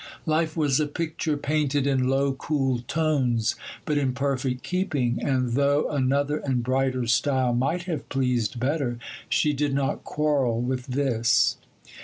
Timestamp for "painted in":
1.37-2.07